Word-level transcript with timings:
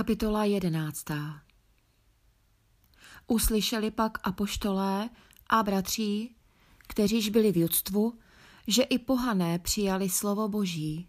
Kapitola 0.00 0.44
jedenáctá 0.44 1.42
Uslyšeli 3.26 3.90
pak 3.90 4.18
apoštolé 4.22 5.10
a 5.48 5.62
bratří, 5.62 6.36
kteříž 6.78 7.28
byli 7.28 7.52
v 7.52 7.56
judstvu, 7.56 8.18
že 8.66 8.82
i 8.82 8.98
pohané 8.98 9.58
přijali 9.58 10.08
slovo 10.08 10.48
Boží. 10.48 11.08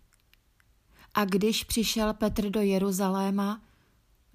A 1.14 1.26
když 1.26 1.64
přišel 1.64 2.14
Petr 2.14 2.50
do 2.50 2.62
Jeruzaléma, 2.62 3.62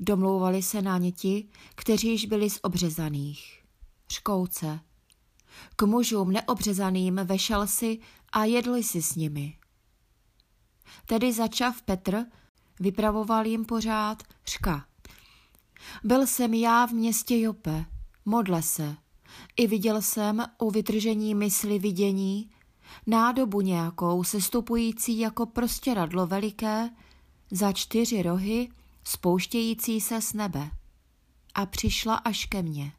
domlouvali 0.01 0.63
se 0.63 0.83
na 0.83 0.99
ně 0.99 1.13
ti, 1.13 1.49
kteříž 1.75 2.27
byli 2.27 2.51
z 2.51 2.61
obřezaných. 2.63 3.65
Škouce. 4.13 4.81
K 5.77 5.83
mužům 5.83 6.33
neobřezaným 6.33 7.21
vešel 7.25 7.67
si 7.67 7.99
a 8.33 8.45
jedli 8.45 8.83
si 8.83 9.03
s 9.03 9.15
nimi. 9.15 9.59
Tedy 11.07 11.33
začav 11.33 11.83
Petr, 11.83 12.25
vypravoval 12.81 13.47
jim 13.47 13.65
pořád, 13.65 14.23
řka. 14.47 14.85
Byl 16.05 16.27
jsem 16.27 16.55
já 16.55 16.87
v 16.87 16.93
městě 16.93 17.41
Jope, 17.41 17.85
modle 18.25 18.63
se. 18.63 18.97
I 19.57 19.67
viděl 19.67 20.03
jsem 20.03 20.45
u 20.59 20.71
vytržení 20.71 21.35
mysli 21.35 21.79
vidění, 21.79 22.51
nádobu 23.07 23.61
nějakou 23.61 24.25
sestupující 24.25 25.19
jako 25.19 25.47
prostěradlo 25.47 26.27
veliké, 26.27 26.91
za 27.51 27.73
čtyři 27.73 28.23
rohy, 28.23 28.69
spouštějící 29.05 30.01
se 30.01 30.23
z 30.23 30.33
nebe. 30.33 30.71
A 31.55 31.67
přišla 31.67 32.15
až 32.15 32.47
ke 32.47 32.63
mně. 32.63 32.93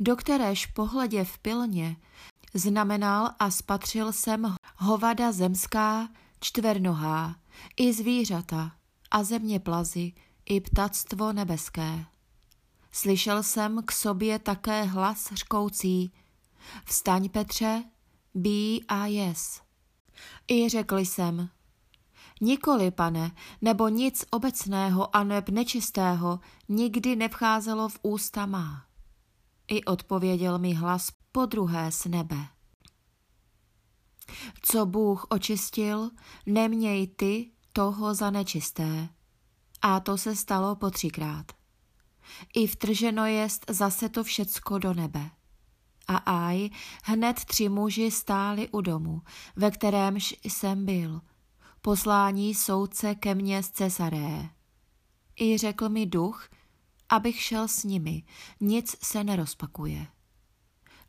Do 0.00 0.16
kteréž 0.16 0.66
pohledě 0.66 1.24
v 1.24 1.38
pilně 1.38 1.96
znamenal 2.54 3.30
a 3.38 3.50
spatřil 3.50 4.12
jsem 4.12 4.54
hovada 4.76 5.32
zemská, 5.32 6.08
čtvernohá, 6.44 7.36
i 7.76 7.92
zvířata, 7.92 8.72
a 9.10 9.24
země 9.24 9.60
plazy, 9.60 10.12
i 10.46 10.60
ptactvo 10.60 11.32
nebeské. 11.32 12.04
Slyšel 12.92 13.42
jsem 13.42 13.82
k 13.84 13.92
sobě 13.92 14.38
také 14.38 14.82
hlas 14.82 15.32
řkoucí, 15.32 16.12
vstaň 16.84 17.28
Petře, 17.28 17.84
bí 18.34 18.84
a 18.88 19.06
jes. 19.06 19.60
I 20.48 20.68
řekl 20.68 20.98
jsem, 20.98 21.48
nikoli, 22.40 22.90
pane, 22.90 23.32
nebo 23.62 23.88
nic 23.88 24.24
obecného 24.30 25.16
a 25.16 25.24
neb 25.24 25.48
nečistého 25.48 26.40
nikdy 26.68 27.16
nevcházelo 27.16 27.88
v 27.88 27.98
ústa 28.02 28.46
má. 28.46 28.84
I 29.68 29.84
odpověděl 29.84 30.58
mi 30.58 30.74
hlas 30.74 31.08
po 31.32 31.46
druhé 31.46 31.92
z 31.92 32.04
nebe. 32.04 32.53
Co 34.62 34.86
Bůh 34.86 35.26
očistil, 35.28 36.10
neměj 36.46 37.06
ty 37.06 37.50
toho 37.72 38.14
za 38.14 38.30
nečisté. 38.30 39.08
A 39.82 40.00
to 40.00 40.18
se 40.18 40.36
stalo 40.36 40.76
po 40.76 40.90
třikrát. 40.90 41.52
I 42.54 42.66
vtrženo 42.66 43.26
jest 43.26 43.64
zase 43.70 44.08
to 44.08 44.24
všecko 44.24 44.78
do 44.78 44.94
nebe. 44.94 45.30
A 46.08 46.16
aj, 46.16 46.70
hned 47.04 47.44
tři 47.44 47.68
muži 47.68 48.10
stáli 48.10 48.68
u 48.68 48.80
domu, 48.80 49.22
ve 49.56 49.70
kterémž 49.70 50.34
jsem 50.44 50.86
byl. 50.86 51.20
Poslání 51.80 52.54
soudce 52.54 53.14
ke 53.14 53.34
mně 53.34 53.62
z 53.62 53.70
Cesaré. 53.70 54.48
I 55.40 55.58
řekl 55.58 55.88
mi 55.88 56.06
duch, 56.06 56.48
abych 57.08 57.40
šel 57.40 57.68
s 57.68 57.84
nimi, 57.84 58.22
nic 58.60 58.96
se 59.02 59.24
nerozpakuje. 59.24 60.06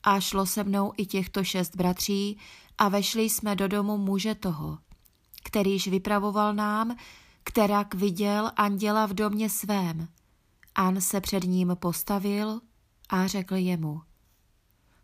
A 0.06 0.20
šlo 0.20 0.46
se 0.46 0.64
mnou 0.64 0.94
i 0.98 1.06
těchto 1.06 1.44
šest 1.44 1.76
bratří 1.76 2.38
a 2.78 2.90
vešli 2.90 3.24
jsme 3.24 3.56
do 3.56 3.68
domu 3.68 3.98
muže 3.98 4.36
toho, 4.36 4.78
kterýž 5.44 5.88
vypravoval 5.88 6.54
nám, 6.54 6.98
kterak 7.44 7.94
viděl 7.94 8.52
anděla 8.56 9.06
v 9.06 9.14
domě 9.14 9.50
svém. 9.50 10.08
An 10.76 11.02
se 11.02 11.22
před 11.22 11.44
ním 11.44 11.76
postavil 11.80 12.62
a 13.10 13.28
řekl 13.28 13.56
jemu, 13.56 14.02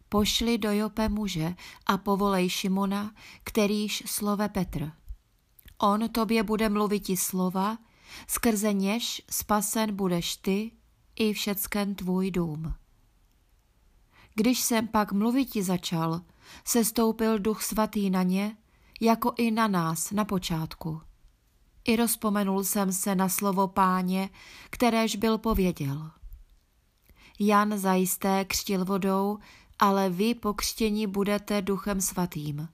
pošli 0.10 0.58
do 0.58 0.72
Jope 0.72 1.10
muže 1.10 1.56
a 1.86 1.98
povolej 1.98 2.50
Šimona, 2.50 3.12
kterýž 3.44 4.04
slove 4.06 4.50
Petr. 4.50 4.92
On 5.78 6.10
tobě 6.10 6.44
bude 6.44 6.70
mluvit 6.70 7.10
i 7.10 7.18
slova, 7.18 7.78
skrze 8.28 8.74
něž 8.74 9.22
spasen 9.30 9.96
budeš 9.96 10.36
ty 10.36 10.72
i 11.16 11.34
všecken 11.34 11.96
tvůj 11.96 12.32
dům. 12.32 12.74
Když 14.36 14.60
jsem 14.62 14.88
pak 14.88 15.12
mluviti 15.12 15.64
začal, 15.64 16.22
se 16.66 16.86
stoupil 16.86 17.40
duch 17.40 17.64
svatý 17.64 18.10
na 18.10 18.24
ně, 18.24 18.58
jako 19.02 19.34
i 19.38 19.52
na 19.52 19.68
nás 19.68 20.12
na 20.12 20.26
počátku. 20.26 21.02
I 21.84 21.96
rozpomenul 21.96 22.64
jsem 22.64 22.92
se 22.92 23.16
na 23.16 23.30
slovo 23.30 23.68
páně, 23.68 24.30
kteréž 24.70 25.16
byl 25.16 25.38
pověděl. 25.38 26.12
Jan 27.40 27.78
zajisté 27.78 28.46
křtil 28.46 28.86
vodou, 28.86 29.38
ale 29.80 30.10
vy 30.10 30.36
po 30.36 30.54
křtění 30.54 31.08
budete 31.08 31.62
duchem 31.62 32.02
svatým. 32.02 32.68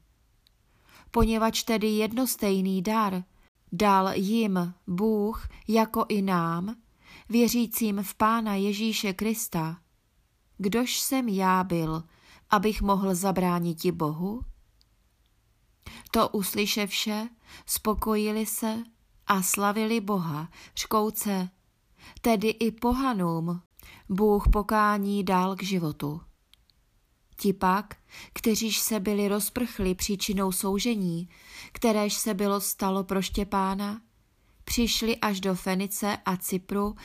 Poněvadž 1.11 1.63
tedy 1.63 1.87
jednostejný 1.87 2.81
dar 2.81 3.23
dal 3.71 4.13
jim 4.13 4.73
Bůh 4.87 5.47
jako 5.67 6.05
i 6.09 6.21
nám, 6.21 6.75
věřícím 7.29 8.03
v 8.03 8.15
Pána 8.15 8.55
Ježíše 8.55 9.13
Krista, 9.13 9.77
kdož 10.57 10.99
jsem 10.99 11.29
já 11.29 11.63
byl, 11.63 12.03
abych 12.49 12.81
mohl 12.81 13.15
zabránit 13.15 13.81
ti 13.81 13.91
Bohu? 13.91 14.41
To 16.11 16.29
uslyševše, 16.29 17.29
spokojili 17.65 18.45
se 18.45 18.83
a 19.27 19.41
slavili 19.41 20.01
Boha, 20.01 20.49
škouce, 20.75 21.49
tedy 22.21 22.49
i 22.49 22.71
pohanům, 22.71 23.61
Bůh 24.09 24.47
pokání 24.51 25.23
dál 25.23 25.55
k 25.55 25.63
životu. 25.63 26.21
Ti 27.39 27.53
pak, 27.53 27.95
kteříž 28.33 28.79
se 28.79 28.99
byli 28.99 29.27
rozprchli 29.27 29.95
příčinou 29.95 30.51
soužení, 30.51 31.29
kteréž 31.71 32.13
se 32.13 32.33
bylo 32.33 32.61
stalo 32.61 33.03
pro 33.03 33.21
Štěpána, 33.21 34.01
přišli 34.63 35.17
až 35.17 35.39
do 35.39 35.55
Fenice 35.55 36.17
a 36.25 36.37
Cypru 36.37 36.95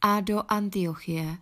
a 0.00 0.20
do 0.20 0.42
Antiochie, 0.48 1.38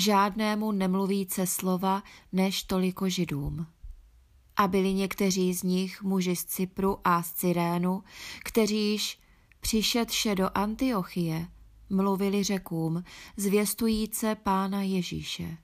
žádnému 0.00 0.72
nemluvíce 0.72 1.46
slova 1.46 2.02
než 2.32 2.62
toliko 2.62 3.08
židům. 3.08 3.66
A 4.56 4.68
byli 4.68 4.94
někteří 4.94 5.54
z 5.54 5.62
nich 5.62 6.02
muži 6.02 6.36
z 6.36 6.44
Cypru 6.44 6.98
a 7.04 7.22
z 7.22 7.32
Cyrénu, 7.32 8.02
kteříž 8.44 9.18
přišedše 9.60 10.34
do 10.34 10.50
Antiochie, 10.54 11.48
mluvili 11.90 12.44
řekům, 12.44 13.02
zvěstujíce 13.36 14.34
pána 14.34 14.82
Ježíše. 14.82 15.56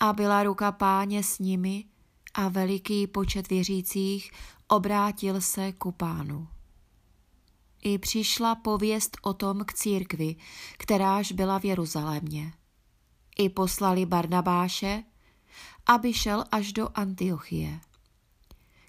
A 0.00 0.12
byla 0.12 0.42
ruka 0.42 0.72
páně 0.72 1.22
s 1.22 1.38
nimi 1.38 1.84
a 2.34 2.48
veliký 2.48 3.06
počet 3.06 3.48
věřících 3.48 4.30
obrátil 4.68 5.40
se 5.40 5.72
ku 5.72 5.92
pánu. 5.92 6.48
I 7.82 7.98
přišla 7.98 8.54
pověst 8.54 9.16
o 9.22 9.34
tom 9.34 9.64
k 9.64 9.72
církvi, 9.72 10.36
kteráž 10.78 11.32
byla 11.32 11.58
v 11.58 11.64
Jeruzalémě. 11.64 12.52
I 13.38 13.48
poslali 13.48 14.06
Barnabáše, 14.06 15.02
aby 15.86 16.12
šel 16.14 16.44
až 16.52 16.72
do 16.72 16.88
Antiochie. 16.94 17.80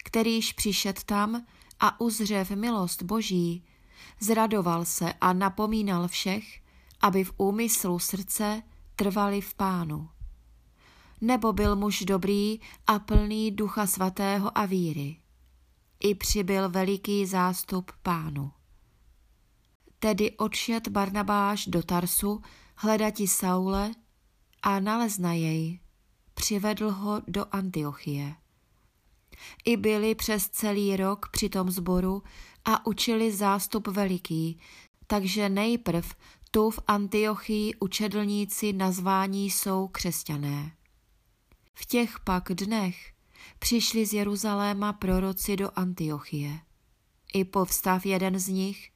Kterýž 0.04 0.52
přišet 0.52 1.04
tam 1.04 1.46
a 1.80 2.00
uzřev 2.00 2.50
milost 2.50 3.02
Boží, 3.02 3.64
zradoval 4.20 4.84
se 4.84 5.12
a 5.20 5.32
napomínal 5.32 6.08
všech, 6.08 6.60
aby 7.00 7.24
v 7.24 7.32
úmyslu 7.36 7.98
srdce 7.98 8.62
trvali 8.96 9.40
v 9.40 9.54
pánu. 9.54 10.08
Nebo 11.20 11.52
byl 11.52 11.76
muž 11.76 12.00
dobrý 12.00 12.60
a 12.86 12.98
plný 12.98 13.50
ducha 13.50 13.86
svatého 13.86 14.58
a 14.58 14.66
víry. 14.66 15.16
I 16.00 16.14
přibyl 16.14 16.68
veliký 16.68 17.26
zástup 17.26 17.92
pánu. 18.02 18.52
Tedy 19.98 20.30
odšet 20.36 20.88
Barnabáš 20.88 21.66
do 21.66 21.82
Tarsu 21.82 22.42
hledati 22.76 23.28
Saule 23.28 23.90
a 24.62 24.80
nalezna 24.80 25.32
jej, 25.32 25.80
přivedl 26.34 26.90
ho 26.90 27.22
do 27.26 27.46
Antiochie. 27.52 28.34
I 29.64 29.76
byli 29.76 30.14
přes 30.14 30.48
celý 30.48 30.96
rok 30.96 31.28
při 31.32 31.48
tom 31.48 31.70
zboru 31.70 32.22
a 32.64 32.86
učili 32.86 33.32
zástup 33.32 33.88
veliký, 33.88 34.60
takže 35.06 35.48
nejprv 35.48 36.14
tu 36.50 36.70
v 36.70 36.80
Antiochii 36.86 37.74
učedlníci 37.74 38.72
nazvání 38.72 39.50
jsou 39.50 39.88
křesťané. 39.88 40.72
V 41.74 41.86
těch 41.86 42.20
pak 42.20 42.52
dnech 42.52 43.12
přišli 43.58 44.06
z 44.06 44.12
Jeruzaléma 44.12 44.92
proroci 44.92 45.56
do 45.56 45.70
Antiochie. 45.76 46.60
I 47.34 47.44
povstav 47.44 48.06
jeden 48.06 48.38
z 48.38 48.48
nich, 48.48 48.90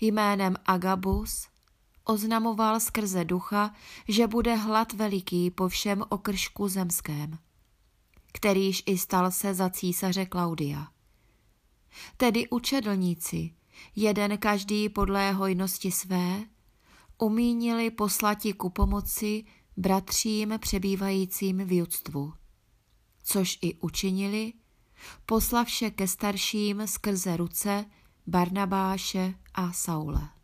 jménem 0.00 0.56
Agabus, 0.64 1.48
oznamoval 2.06 2.80
skrze 2.80 3.24
ducha, 3.24 3.74
že 4.08 4.26
bude 4.26 4.54
hlad 4.54 4.92
veliký 4.92 5.50
po 5.50 5.68
všem 5.68 6.04
okršku 6.08 6.68
zemském, 6.68 7.38
kterýž 8.32 8.82
i 8.86 8.98
stal 8.98 9.30
se 9.30 9.54
za 9.54 9.70
císaře 9.70 10.26
Klaudia. 10.26 10.88
Tedy 12.16 12.48
učedlníci, 12.48 13.54
jeden 13.96 14.38
každý 14.38 14.88
podle 14.88 15.32
hojnosti 15.32 15.92
své, 15.92 16.44
umínili 17.18 17.90
poslati 17.90 18.52
ku 18.52 18.70
pomoci 18.70 19.44
bratřím 19.76 20.54
přebývajícím 20.58 21.58
v 21.58 21.76
judstvu, 21.76 22.32
což 23.24 23.58
i 23.62 23.74
učinili, 23.74 24.52
poslavše 25.26 25.90
ke 25.90 26.08
starším 26.08 26.86
skrze 26.86 27.36
ruce 27.36 27.84
Barnabáše 28.26 29.34
a 29.54 29.72
Saule. 29.72 30.35